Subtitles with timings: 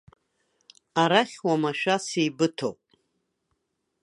[1.01, 2.79] Арахь уамашәа сеибыҭоуп.